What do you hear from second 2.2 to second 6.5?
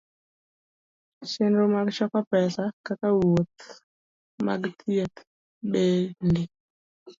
pesa kaka wuoth mag thieth bende